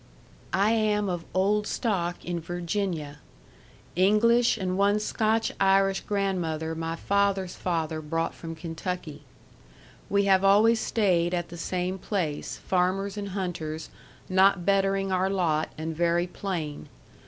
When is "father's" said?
6.95-7.53